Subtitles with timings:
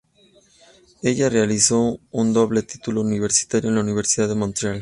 [1.03, 4.79] Ella realiza un doble título universitario en la Universidad de Montreal.